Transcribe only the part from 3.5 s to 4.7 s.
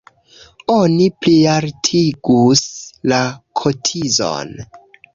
kotizon.